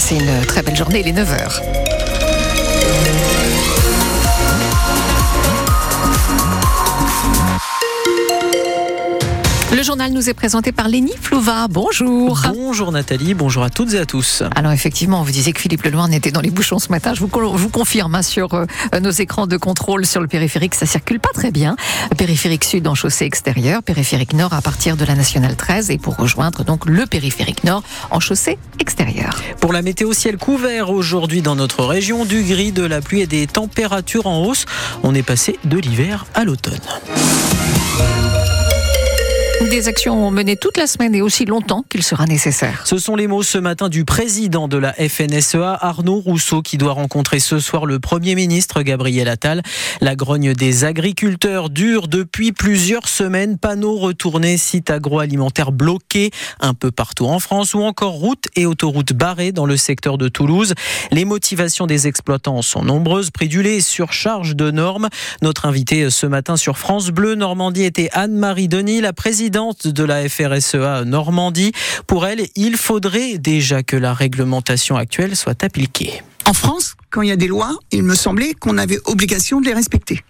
Passez 0.00 0.14
une 0.14 0.46
très 0.46 0.62
belle 0.62 0.74
journée, 0.74 1.02
les 1.02 1.12
9h. 1.12 1.60
Le 9.80 9.86
journal 9.86 10.12
nous 10.12 10.28
est 10.28 10.34
présenté 10.34 10.72
par 10.72 10.88
Lénie 10.88 11.16
Flouva. 11.18 11.66
Bonjour. 11.66 12.42
Bonjour 12.52 12.92
Nathalie, 12.92 13.32
bonjour 13.32 13.62
à 13.62 13.70
toutes 13.70 13.94
et 13.94 13.98
à 13.98 14.04
tous. 14.04 14.42
Alors 14.54 14.72
effectivement, 14.72 15.22
vous 15.22 15.30
disiez 15.30 15.54
que 15.54 15.60
Philippe 15.60 15.84
Leloir 15.84 16.12
était 16.12 16.30
dans 16.30 16.42
les 16.42 16.50
bouchons 16.50 16.78
ce 16.78 16.90
matin. 16.90 17.14
Je 17.14 17.20
vous, 17.20 17.30
vous 17.32 17.68
confirme 17.70 18.14
hein, 18.14 18.20
sur 18.20 18.52
euh, 18.52 18.66
nos 19.00 19.10
écrans 19.10 19.46
de 19.46 19.56
contrôle 19.56 20.04
sur 20.04 20.20
le 20.20 20.28
périphérique, 20.28 20.74
ça 20.74 20.84
circule 20.84 21.18
pas 21.18 21.30
très 21.32 21.50
bien. 21.50 21.76
Périphérique 22.18 22.64
sud 22.64 22.86
en 22.88 22.94
chaussée 22.94 23.24
extérieure, 23.24 23.82
périphérique 23.82 24.34
nord 24.34 24.52
à 24.52 24.60
partir 24.60 24.98
de 24.98 25.04
la 25.06 25.14
nationale 25.14 25.56
13 25.56 25.90
et 25.90 25.96
pour 25.96 26.14
rejoindre 26.16 26.62
donc 26.62 26.84
le 26.84 27.06
périphérique 27.06 27.64
nord 27.64 27.82
en 28.10 28.20
chaussée 28.20 28.58
extérieure. 28.80 29.40
Pour 29.62 29.72
la 29.72 29.80
météo 29.80 30.12
ciel 30.12 30.36
couvert 30.36 30.90
aujourd'hui 30.90 31.40
dans 31.40 31.56
notre 31.56 31.86
région, 31.86 32.26
du 32.26 32.42
gris, 32.42 32.72
de 32.72 32.84
la 32.84 33.00
pluie 33.00 33.22
et 33.22 33.26
des 33.26 33.46
températures 33.46 34.26
en 34.26 34.44
hausse. 34.44 34.66
On 35.02 35.14
est 35.14 35.22
passé 35.22 35.58
de 35.64 35.78
l'hiver 35.78 36.26
à 36.34 36.44
l'automne. 36.44 36.76
Des 39.68 39.88
actions 39.88 40.30
menées 40.30 40.56
toute 40.56 40.78
la 40.78 40.86
semaine 40.86 41.14
et 41.14 41.20
aussi 41.20 41.44
longtemps 41.44 41.84
qu'il 41.90 42.02
sera 42.02 42.24
nécessaire. 42.24 42.80
Ce 42.86 42.96
sont 42.96 43.14
les 43.14 43.26
mots 43.26 43.42
ce 43.42 43.58
matin 43.58 43.90
du 43.90 44.06
président 44.06 44.68
de 44.68 44.78
la 44.78 44.94
FNSEA, 44.94 45.76
Arnaud 45.78 46.20
Rousseau, 46.20 46.62
qui 46.62 46.78
doit 46.78 46.94
rencontrer 46.94 47.40
ce 47.40 47.58
soir 47.58 47.84
le 47.84 48.00
Premier 48.00 48.34
ministre 48.34 48.80
Gabriel 48.80 49.28
Attal. 49.28 49.60
La 50.00 50.16
grogne 50.16 50.54
des 50.54 50.84
agriculteurs 50.84 51.68
dure 51.68 52.08
depuis 52.08 52.52
plusieurs 52.52 53.06
semaines. 53.06 53.58
Panneaux 53.58 53.98
retournés, 53.98 54.56
sites 54.56 54.88
agroalimentaires 54.88 55.72
bloqués 55.72 56.30
un 56.60 56.72
peu 56.72 56.90
partout 56.90 57.26
en 57.26 57.38
France 57.38 57.74
ou 57.74 57.82
encore 57.82 58.14
routes 58.14 58.46
et 58.56 58.64
autoroutes 58.64 59.12
barrées 59.12 59.52
dans 59.52 59.66
le 59.66 59.76
secteur 59.76 60.16
de 60.16 60.28
Toulouse. 60.28 60.72
Les 61.12 61.26
motivations 61.26 61.86
des 61.86 62.06
exploitants 62.06 62.62
sont 62.62 62.82
nombreuses. 62.82 63.30
Prix 63.30 63.48
du 63.48 63.62
lait, 63.62 63.80
surcharge 63.80 64.56
de 64.56 64.70
normes. 64.70 65.10
Notre 65.42 65.66
invité 65.66 66.08
ce 66.08 66.24
matin 66.24 66.56
sur 66.56 66.78
France 66.78 67.10
Bleu 67.10 67.34
Normandie 67.34 67.84
était 67.84 68.08
Anne-Marie 68.14 68.68
Denis, 68.68 69.02
la 69.02 69.12
présidente 69.12 69.49
de 69.50 70.04
la 70.04 70.28
FRSEA 70.28 71.04
Normandie. 71.04 71.72
Pour 72.06 72.26
elle, 72.26 72.46
il 72.54 72.76
faudrait 72.76 73.38
déjà 73.38 73.82
que 73.82 73.96
la 73.96 74.14
réglementation 74.14 74.96
actuelle 74.96 75.34
soit 75.34 75.64
appliquée. 75.64 76.22
En 76.46 76.52
France, 76.52 76.94
quand 77.10 77.22
il 77.22 77.28
y 77.28 77.32
a 77.32 77.36
des 77.36 77.48
lois, 77.48 77.76
il 77.90 78.04
me 78.04 78.14
semblait 78.14 78.54
qu'on 78.54 78.78
avait 78.78 79.00
obligation 79.06 79.60
de 79.60 79.66
les 79.66 79.74
respecter. 79.74 80.22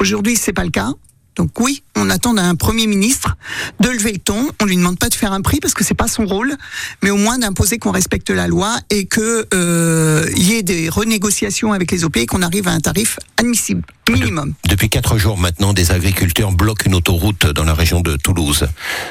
Aujourd'hui, 0.00 0.36
c'est 0.36 0.52
pas 0.52 0.64
le 0.64 0.70
cas. 0.70 0.90
Donc 1.36 1.60
oui, 1.60 1.82
on 1.94 2.10
attend 2.10 2.34
d'un 2.34 2.54
Premier 2.56 2.86
ministre 2.86 3.36
de 3.78 3.88
lever 3.88 4.12
le 4.12 4.18
ton. 4.18 4.48
On 4.60 4.64
lui 4.64 4.76
demande 4.76 4.98
pas 4.98 5.08
de 5.08 5.14
faire 5.14 5.32
un 5.32 5.42
prix 5.42 5.60
parce 5.60 5.74
que 5.74 5.84
c'est 5.84 5.94
pas 5.94 6.08
son 6.08 6.26
rôle, 6.26 6.56
mais 7.02 7.10
au 7.10 7.16
moins 7.16 7.38
d'imposer 7.38 7.78
qu'on 7.78 7.92
respecte 7.92 8.30
la 8.30 8.48
loi 8.48 8.76
et 8.90 9.06
que 9.06 9.46
euh, 9.54 10.28
y 10.34 10.54
ait 10.54 10.62
des 10.62 10.88
renégociations 10.88 11.72
avec 11.72 11.92
les 11.92 12.04
OP 12.04 12.16
et 12.16 12.26
qu'on 12.26 12.42
arrive 12.42 12.66
à 12.68 12.72
un 12.72 12.80
tarif 12.80 13.18
admissible 13.38 13.82
minimum. 14.10 14.54
depuis 14.68 14.88
quatre 14.88 15.18
jours 15.18 15.38
maintenant, 15.38 15.72
des 15.72 15.90
agriculteurs 15.90 16.52
bloquent 16.52 16.84
une 16.86 16.94
autoroute 16.94 17.46
dans 17.46 17.64
la 17.64 17.74
région 17.74 18.00
de 18.00 18.16
Toulouse. 18.16 18.66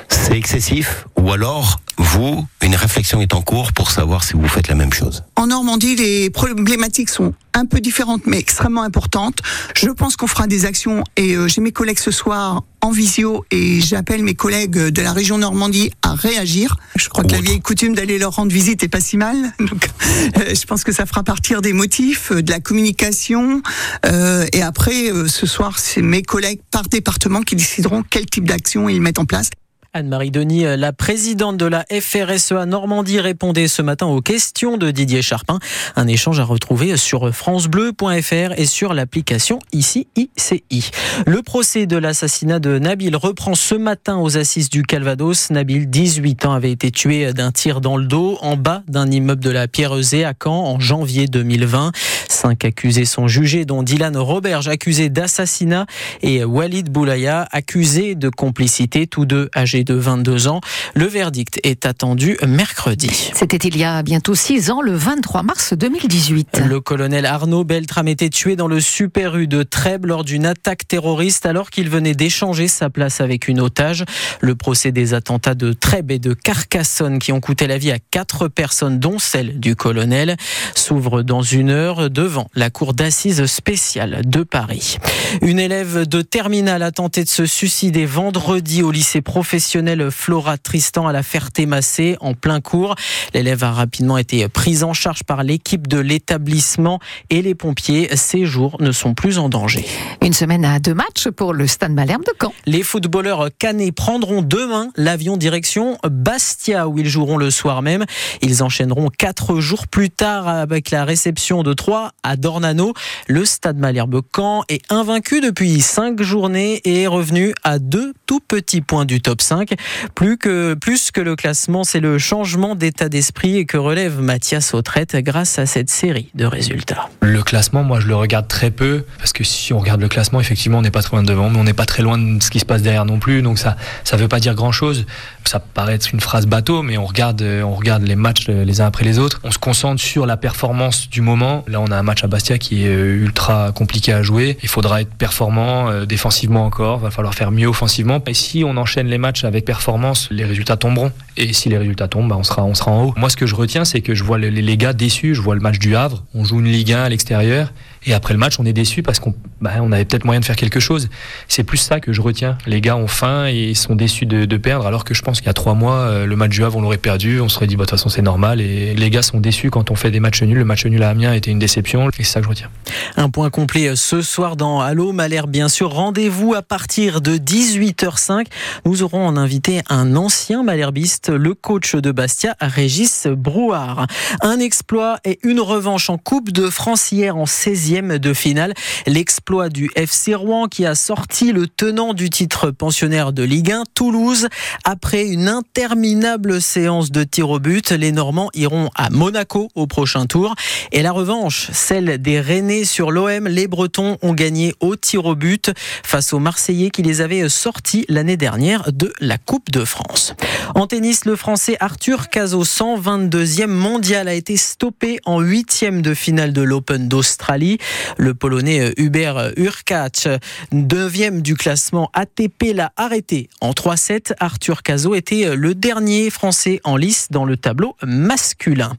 C'est 0.09 0.38
excessif 0.38 1.05
ou 1.17 1.31
alors 1.31 1.79
vous, 1.97 2.45
une 2.61 2.75
réflexion 2.75 3.21
est 3.21 3.33
en 3.33 3.41
cours 3.41 3.71
pour 3.71 3.91
savoir 3.91 4.23
si 4.23 4.33
vous 4.33 4.47
faites 4.47 4.67
la 4.67 4.75
même 4.75 4.91
chose? 4.91 5.23
En 5.35 5.47
Normandie, 5.47 5.95
les 5.95 6.29
problématiques 6.29 7.09
sont 7.09 7.33
un 7.53 7.66
peu 7.66 7.79
différentes 7.79 8.23
mais 8.25 8.38
extrêmement 8.38 8.83
importantes. 8.83 9.39
Je 9.75 9.89
pense 9.89 10.17
qu'on 10.17 10.27
fera 10.27 10.47
des 10.47 10.66
actions 10.66 11.03
et 11.16 11.35
euh, 11.35 11.47
j'ai 11.47 11.61
mes 11.61 11.71
collègues 11.71 11.99
ce 11.99 12.11
soir 12.11 12.63
en 12.86 12.91
visio 12.91 13.44
et 13.50 13.81
j'appelle 13.81 14.23
mes 14.23 14.36
collègues 14.36 14.78
de 14.78 15.02
la 15.02 15.11
région 15.11 15.39
Normandie 15.39 15.91
à 16.03 16.14
réagir. 16.14 16.78
Je 16.95 17.09
crois 17.09 17.23
que 17.23 17.31
la 17.31 17.41
vieille 17.41 17.59
coutume 17.59 17.95
d'aller 17.95 18.19
leur 18.19 18.36
rendre 18.36 18.52
visite 18.52 18.83
est 18.83 18.88
pas 18.88 19.00
si 19.00 19.17
mal. 19.17 19.36
Donc, 19.59 19.89
euh, 20.38 20.53
je 20.53 20.66
pense 20.66 20.83
que 20.83 20.91
ça 20.91 21.08
fera 21.08 21.23
partir 21.23 21.63
des 21.63 21.73
motifs, 21.73 22.31
euh, 22.31 22.44
de 22.44 22.52
la 22.52 22.59
communication. 22.59 23.63
Euh, 24.06 24.45
et 24.53 24.61
après, 24.61 25.11
euh, 25.11 25.28
ce 25.28 25.47
soir, 25.47 25.80
c'est 25.80 26.03
mes 26.03 26.22
collègues 26.22 26.61
par 26.69 26.83
département 26.83 27.41
qui 27.41 27.56
décideront 27.56 28.03
quel 28.07 28.28
type 28.28 28.46
d'action 28.46 28.88
ils 28.88 29.02
mettent 29.02 29.19
en 29.19 29.25
place. 29.25 29.50
Anne-Marie 29.95 30.29
Denis, 30.29 30.66
la 30.75 30.91
présidente 30.91 31.56
de 31.56 31.66
la 31.66 31.85
FRSEA 31.89 32.66
Normandie, 32.66 33.22
répondait 33.22 33.69
ce 33.69 33.81
matin 33.81 34.06
aux 34.07 34.19
questions 34.19 34.75
de 34.75 34.91
Didier 34.91 35.22
Charpin. 35.22 35.57
Un 35.95 36.07
échange 36.07 36.38
à 36.41 36.44
retrouver 36.44 36.97
sur 36.97 37.33
francebleu.fr 37.33 38.59
et 38.59 38.66
sur 38.66 38.94
l'application 38.94 39.59
ici 39.72 40.07
ICI. 40.17 40.91
Le 41.25 41.41
procès 41.41 41.85
de 41.85 41.95
l'assassinat 41.95 42.59
de 42.59 42.78
Nabil 42.78 43.16
reprend 43.16 43.55
ce 43.55 43.73
matin 43.73 44.17
aux 44.17 44.35
assises 44.35 44.69
du 44.69 44.84
Calvados. 44.84 45.50
Nabil, 45.50 45.89
18 45.89 46.45
ans, 46.45 46.51
avait 46.51 46.73
été 46.73 46.91
tué 46.91 47.31
d'un 47.31 47.53
tir 47.53 47.79
dans 47.79 47.95
le 47.95 48.03
dos 48.03 48.38
en 48.41 48.57
bas 48.57 48.84
d'un 48.89 49.09
immeuble 49.09 49.45
de 49.45 49.50
la 49.50 49.69
Pierrezée 49.69 50.25
à 50.25 50.34
Caen 50.34 50.59
en 50.59 50.78
janvier 50.78 51.28
2020. 51.28 51.94
Cinq 52.28 52.66
accusés 52.66 53.05
sont 53.05 53.29
jugés, 53.29 53.63
dont 53.63 53.81
Dylan 53.81 54.17
Roberge, 54.17 54.67
accusé 54.67 55.07
d'assassinat, 55.07 55.85
et 56.22 56.44
Walid 56.44 56.89
Boulaya, 56.89 57.47
accusé 57.53 58.16
de 58.16 58.28
complicité, 58.28 59.07
tous 59.07 59.25
deux 59.25 59.50
âgés 59.55 59.84
de 59.85 59.94
22 59.94 60.47
ans. 60.47 60.59
Le 60.94 61.06
verdict 61.06 61.59
est 61.63 61.85
attendu 61.85 62.38
mercredi. 62.46 63.31
C'était 63.34 63.57
il 63.57 63.78
y 63.78 63.84
a 63.84 64.01
bientôt 64.03 64.35
six 64.35 64.72
ans, 64.72 64.81
le 64.81 64.94
23 64.94 65.44
mars 65.44 65.73
2018. 65.73 66.63
Le 66.66 66.81
colonel 66.81 67.25
Arnaud 67.25 67.63
Beltram 67.63 68.07
était 68.07 68.29
tué 68.29 68.56
dans 68.56 68.68
le 68.68 68.79
Super 68.81 69.38
U 69.38 69.47
de 69.47 69.63
Trèbes 69.63 70.06
lors 70.06 70.23
d'une 70.23 70.46
attaque 70.46 70.88
terroriste 70.88 71.46
alors 71.46 71.69
qu'il 71.69 71.90
venait 71.90 72.16
d'échanger 72.16 72.68
sa 72.68 72.90
place 72.90 73.22
avec 73.22 73.47
une 73.47 73.62
otage. 73.62 74.03
Le 74.41 74.56
procès 74.56 74.91
des 74.91 75.13
attentats 75.13 75.56
de 75.56 75.73
Trèbes 75.73 76.12
et 76.12 76.19
de 76.19 76.34
Carcassonne 76.34 77.19
qui 77.19 77.31
ont 77.31 77.40
coûté 77.40 77.67
la 77.67 77.78
vie 77.78 77.91
à 77.91 78.00
quatre 78.00 78.47
personnes, 78.47 79.00
dont 79.00 79.19
celle 79.19 79.59
du 79.59 79.75
colonel, 79.75 80.35
s'ouvre 80.73 81.22
dans 81.22 81.44
une 81.44 81.69
heure 81.69 82.09
devant 82.09 82.50
la 82.56 82.69
cour 82.69 82.94
d'assises 82.94 83.46
spéciale 83.46 84.22
de 84.25 84.44
Paris. 84.44 84.97
Une 85.41 85.59
élève 85.59 86.07
de 86.07 86.22
terminale 86.22 86.81
a 86.81 86.91
tenté 86.91 87.23
de 87.23 87.29
se 87.29 87.46
suicider 87.46 88.06
vendredi 88.06 88.81
au 88.81 88.91
lycée 88.91 89.22
professionnel 89.22 89.75
Flora 90.09 90.58
Tristan 90.58 91.06
à 91.06 91.12
la 91.12 91.22
Ferté-Massé 91.22 92.16
en 92.22 92.34
plein 92.34 92.62
cours. 92.62 92.96
L'élève 93.34 93.62
a 93.66 93.72
rapidement 93.72 94.18
été 94.18 94.47
prise 94.47 94.84
en 94.86 94.94
charge 94.94 95.24
par 95.24 95.44
l'équipe 95.44 95.88
de 95.88 96.00
l'établissement 96.00 97.00
et 97.30 97.41
les 97.41 97.56
pompiers. 97.56 98.16
Ses 98.16 98.46
jours 98.46 98.78
ne 98.80 98.94
sont 98.94 99.14
plus 99.14 99.38
en 99.38 99.50
danger. 99.50 99.85
Une 100.22 100.31
semaine 100.31 100.64
à 100.64 100.80
deux 100.80 100.94
matchs 100.94 101.28
pour 101.28 101.53
le 101.53 101.68
Stade 101.68 101.91
Malherbe 101.91 102.24
de 102.24 102.31
Caen. 102.41 102.53
Les 102.66 102.84
footballeurs 102.84 103.50
canets 103.59 103.91
prendront 103.91 104.41
demain 104.41 104.91
l'avion 104.96 105.35
direction 105.35 105.97
Bastia 106.09 106.88
où 106.88 106.97
ils 106.97 107.09
joueront 107.09 107.38
le 107.38 107.52
soir 107.52 107.81
même. 107.81 108.06
Ils 108.41 108.64
enchaîneront 108.64 109.09
quatre 109.09 109.59
jours 109.59 109.88
plus 109.88 110.09
tard 110.09 110.47
avec 110.47 110.90
la 110.90 111.03
réception 111.03 111.64
de 111.64 111.74
Troyes 111.74 112.12
à 112.24 112.38
Dornano. 112.38 112.94
Le 113.28 113.44
Stade 113.44 113.78
Malherbe 113.78 114.22
Caen 114.34 114.64
est 114.69 114.90
invaincu 114.90 115.41
depuis 115.41 115.81
cinq 115.81 116.22
journées 116.22 116.75
et 116.85 117.02
est 117.02 117.08
revenu 117.08 117.53
à 117.64 117.78
deux 117.78 118.14
tout 118.25 118.40
petits 118.40 118.81
points 118.81 119.06
du 119.06 119.19
top 119.22 119.41
5. 119.41 119.65
Plus 120.14 120.38
que, 120.38 120.76
le 121.20 121.36
classement, 121.36 121.84
c'est 121.84 122.00
le 122.00 122.18
changement 122.18 122.76
d'état 122.76 123.09
d'esprit 123.09 123.66
que 123.66 123.78
relève 123.78 124.20
Mathias 124.20 124.74
Autrette 124.74 125.16
grâce 125.18 125.59
à 125.59 125.66
cette 125.66 125.90
série 125.90 126.30
de 126.36 126.46
résultats. 126.46 127.09
Le 127.22 127.42
classement, 127.44 127.84
moi, 127.84 128.00
je 128.00 128.08
le 128.08 128.16
regarde 128.16 128.48
très 128.48 128.72
peu 128.72 129.03
parce 129.18 129.34
que 129.34 129.44
si 129.44 129.74
on 129.74 129.80
regarde 129.80 130.02
le 130.02 130.08
classement, 130.08 130.40
effectivement, 130.40 130.80
on 130.80 130.81
n'est 130.81 130.92
pas 130.92 131.02
très 131.02 131.16
loin 131.16 131.24
devant, 131.24 131.50
mais 131.50 131.59
on 131.59 131.64
n'est 131.64 131.74
pas 131.74 131.86
très 131.86 132.03
loin 132.03 132.18
de 132.18 132.42
ce 132.42 132.50
qui 132.50 132.59
se 132.59 132.66
passe 132.66 132.81
derrière 132.81 133.06
non 133.06 133.20
plus. 133.20 133.42
Donc 133.42 133.59
ça, 133.59 133.76
ça 134.03 134.18
veut 134.18 134.28
pas 134.28 134.40
dire 134.40 134.56
grand 134.56 134.72
chose. 134.72 135.06
Ça 135.46 135.59
paraît 135.59 135.96
être 135.96 136.12
une 136.12 136.20
phrase 136.20 136.47
bateau, 136.47 136.82
mais 136.82 136.97
on 136.97 137.06
regarde, 137.06 137.42
on 137.42 137.74
regarde 137.74 138.03
les 138.03 138.16
matchs 138.16 138.47
les 138.47 138.82
uns 138.82 138.88
après 138.88 139.06
les 139.06 139.20
autres. 139.20 139.40
On 139.44 139.52
se 139.52 139.59
concentre 139.59 140.02
sur 140.02 140.26
la 140.26 140.38
performance 140.38 141.09
du 141.09 141.22
moment. 141.22 141.64
Là, 141.68 141.80
on 141.82 141.92
a 141.92 141.97
un 141.97 142.03
match 142.03 142.24
à 142.24 142.28
Bastia 142.28 142.58
qui 142.58 142.86
est 142.86 142.94
ultra 142.94 143.72
compliqué 143.72 144.12
à 144.14 144.24
jouer. 144.24 144.58
Il 144.64 144.70
faudra 144.70 145.02
être 145.02 145.14
performant 145.14 145.90
euh, 145.90 146.06
défensivement 146.06 146.66
encore. 146.66 147.00
Il 147.02 147.03
va 147.03 147.12
falloir 147.12 147.34
faire 147.34 147.52
mieux 147.52 147.68
offensivement. 147.68 148.22
Et 148.28 148.34
si 148.34 148.64
on 148.64 148.78
enchaîne 148.78 149.08
les 149.08 149.18
matchs 149.18 149.44
avec 149.45 149.66
performance, 149.66 150.28
les 150.31 150.45
résultats 150.45 150.78
tomberont. 150.78 151.11
Et 151.38 151.53
si 151.53 151.69
les 151.69 151.78
résultats 151.78 152.07
tombent, 152.07 152.29
bah, 152.29 152.38
on, 152.38 152.44
sera, 152.44 152.63
on 152.63 152.73
sera 152.73 152.91
en 152.91 153.06
haut. 153.06 153.13
Moi, 153.18 153.29
ce 153.29 153.35
que 153.35 153.46
je 153.46 153.56
retiens, 153.56 153.85
c'est 153.85 154.01
que 154.01 154.16
je 154.16 154.23
vois 154.23 154.38
les, 154.38 154.51
les 154.51 154.78
gars 154.78 154.94
déçus. 154.94 155.35
Je 155.35 155.41
vois 155.41 155.56
le 155.56 155.62
match 155.62 155.79
du 155.79 155.96
Havre. 155.96 156.23
On 156.34 156.43
joue 156.46 156.59
une 156.59 156.67
Ligue 156.67 156.93
1 156.93 157.03
à 157.03 157.09
l'extérieur. 157.09 157.72
Et 158.08 158.14
après 158.14 158.34
le 158.34 158.40
match, 158.40 158.59
on 158.59 158.66
est 158.66 158.73
déçu 158.73 159.02
parce 159.02 159.20
qu'on 159.20 159.34
bah, 159.61 159.72
on 159.82 159.91
avait 159.91 160.05
peut-être 160.05 160.26
moyen 160.26 160.40
de 160.40 160.46
faire 160.46 160.55
quelque 160.55 160.79
chose. 160.79 161.09
C'est 161.47 161.64
plus 161.64 161.78
ça 161.78 161.99
que 161.99 162.14
je 162.14 162.22
retiens. 162.22 162.58
Les 162.67 162.82
gars 162.82 162.97
ont 162.97 163.08
faim 163.08 163.47
et 163.47 163.73
sont 163.73 163.96
déçus 163.96 164.26
de, 164.26 164.58
perdre, 164.58 164.85
alors 164.85 165.03
que 165.03 165.14
je 165.14 165.22
pense 165.22 165.40
qu'il 165.40 165.47
y 165.47 165.49
a 165.49 165.53
trois 165.53 165.73
mois, 165.73 165.96
euh, 165.96 166.26
le 166.26 166.35
match 166.35 166.52
du 166.52 166.64
Havre, 166.64 166.78
on 166.78 166.82
l'aurait 166.82 166.97
perdu. 166.97 167.41
On 167.41 167.49
se 167.49 167.55
serait 167.55 167.67
dit, 167.67 167.76
bah, 167.76 167.84
de 167.84 167.90
toute 167.90 167.97
façon, 167.97 168.09
c'est 168.09 168.22
normal. 168.22 168.61
Et 168.61 168.93
les 168.93 169.09
gars 169.09 169.22
sont 169.22 169.40
déçus 169.40 169.72
quand 169.72 169.91
on 169.91 169.96
fait 169.96 170.11
des 170.11 170.20
matchs 170.20 170.43
nuls. 170.43 170.58
Le 170.58 170.66
match 170.66 170.85
nul 170.85 171.02
à 171.03 171.09
Amiens 171.09 171.34
était 171.34 171.52
une 171.52 171.59
déception. 171.59 172.09
et 172.09 172.11
c'est 172.17 172.23
ça 172.23 172.40
que 172.40 172.46
je 172.46 172.49
retiens. 172.49 172.70
Un 173.17 173.29
point 173.29 173.49
complet 173.49 173.96
ce 173.96 174.22
soir 174.22 174.55
dans 174.55 174.82
Allo 174.82 175.11
Malherbe, 175.11 175.49
bien 175.49 175.67
sûr. 175.67 175.91
Rendez-vous 175.91 176.53
à 176.53 176.61
partir 176.61 177.22
de 177.22 177.37
18h05. 177.37 178.46
Nous 178.85 179.03
aurons 179.03 179.26
en 179.26 179.35
invité 179.35 179.82
un 179.90 180.16
ancien 180.16 180.64
malherbiste, 180.64 181.24
le 181.29 181.53
coach 181.53 181.95
de 181.95 182.11
Bastia, 182.11 182.55
Régis 182.59 183.27
Brouard. 183.27 184.07
Un 184.41 184.59
exploit 184.59 185.19
et 185.25 185.39
une 185.43 185.59
revanche 185.59 186.09
en 186.09 186.17
Coupe 186.17 186.51
de 186.51 186.69
France 186.69 187.11
hier 187.11 187.37
en 187.37 187.45
16e 187.45 188.17
de 188.17 188.33
finale. 188.33 188.73
L'exploit 189.05 189.69
du 189.69 189.89
FC 189.95 190.35
Rouen 190.35 190.67
qui 190.67 190.85
a 190.85 190.95
sorti 190.95 191.51
le 191.51 191.67
tenant 191.67 192.13
du 192.13 192.29
titre 192.29 192.72
pensionnaire 192.72 193.33
de 193.33 193.43
Ligue 193.43 193.72
1, 193.72 193.83
Toulouse. 193.93 194.47
Après 194.83 195.25
une 195.25 195.47
interminable 195.47 196.61
séance 196.61 197.11
de 197.11 197.23
tir 197.23 197.49
au 197.49 197.59
but, 197.59 197.91
les 197.91 198.11
Normands 198.11 198.49
iront 198.53 198.89
à 198.95 199.09
Monaco 199.09 199.69
au 199.75 199.87
prochain 199.87 200.25
tour. 200.25 200.55
Et 200.91 201.01
la 201.01 201.11
revanche, 201.11 201.69
celle 201.72 202.22
des 202.22 202.39
Rennais 202.39 202.85
sur 202.85 203.11
l'OM, 203.11 203.47
les 203.47 203.67
Bretons 203.67 204.17
ont 204.22 204.33
gagné 204.33 204.73
au 204.79 204.95
tir 204.95 205.25
au 205.25 205.35
but 205.35 205.72
face 206.03 206.33
aux 206.33 206.39
Marseillais 206.39 206.89
qui 206.89 207.01
les 207.01 207.22
avaient 207.22 207.47
sortis 207.49 208.05
l'année 208.09 208.37
dernière 208.37 208.91
de 208.91 209.13
la 209.19 209.37
Coupe 209.37 209.72
de 209.72 209.85
France. 209.85 210.35
En 210.73 210.87
tennis, 210.87 211.15
le 211.23 211.38
Français 211.38 211.78
Arthur 211.79 212.29
Cazot, 212.29 212.64
122e 212.64 213.67
mondial, 213.67 214.28
a 214.28 214.34
été 214.34 214.58
stoppé 214.58 215.20
en 215.23 215.40
huitième 215.40 216.02
de 216.02 216.14
finale 216.14 216.52
de 216.52 216.62
l'Open 216.62 217.08
d'Australie. 217.08 217.78
Le 218.17 218.34
Polonais 218.34 218.94
Hubert 218.97 219.52
Urkacz, 219.56 220.28
9e 220.73 221.41
du 221.41 221.56
classement 221.56 222.09
ATP, 222.14 222.73
l'a 222.73 222.91
arrêté 222.97 223.50
en 223.62 223.72
3-7. 223.72 224.34
Arthur 224.40 224.84
Cazot 224.84 225.16
était 225.16 225.56
le 225.56 225.73
dernier 225.73 226.29
Français 226.29 226.82
en 226.84 226.97
lice 226.97 227.28
dans 227.29 227.46
le 227.46 227.56
tableau 227.56 227.96
masculin. 228.03 228.94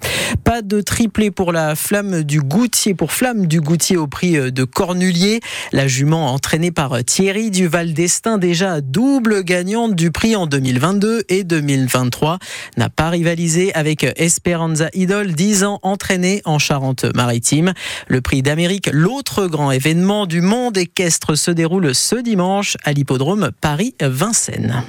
Pas 0.45 0.63
de 0.63 0.81
triplé 0.81 1.31
pour 1.31 1.53
la 1.53 1.75
flamme 1.77 2.23
du 2.23 2.41
Goutier, 2.41 2.95
pour 2.95 3.13
Flamme 3.13 3.47
du 3.47 3.61
Goutier 3.61 3.97
au 3.97 4.07
prix 4.07 4.53
de 4.53 4.65
Cornulier. 4.65 5.41
La 5.73 5.87
jument 5.87 6.33
entraînée 6.33 6.71
par 6.71 7.05
Thierry 7.05 7.51
Duval 7.51 7.93
d'Estaing, 7.93 8.39
déjà 8.39 8.81
double 8.81 9.43
gagnante 9.43 9.95
du 9.95 10.11
prix 10.11 10.37
en 10.37 10.47
2022 10.47 11.25
et 11.29 11.45
2023, 12.07 12.39
n'a 12.77 12.89
pas 12.89 13.11
rivalisé 13.11 13.75
avec 13.75 14.05
Esperanza 14.17 14.89
Idol, 14.95 15.33
10 15.33 15.65
ans 15.65 15.79
entraînée 15.83 16.43
en 16.45 16.59
Charente-Maritime. 16.59 17.73
Le 18.09 18.21
prix 18.21 18.43
d'Amérique, 18.43 18.89
l'autre 18.93 19.47
grand 19.47 19.71
événement 19.71 20.27
du 20.27 20.41
monde 20.41 20.77
équestre, 20.79 21.35
se 21.35 21.51
déroule 21.51 21.95
ce 21.95 22.17
dimanche 22.17 22.77
à 22.85 22.93
l'hippodrome 22.93 23.51
Paris-Vincennes. 23.61 24.85